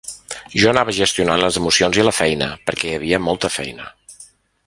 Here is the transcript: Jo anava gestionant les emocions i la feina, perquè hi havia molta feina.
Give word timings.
Jo 0.61 0.69
anava 0.69 0.95
gestionant 0.99 1.43
les 1.43 1.59
emocions 1.61 2.01
i 2.01 2.07
la 2.07 2.15
feina, 2.21 2.47
perquè 2.69 2.89
hi 2.93 2.97
havia 3.01 3.23
molta 3.27 3.55
feina. 3.59 3.89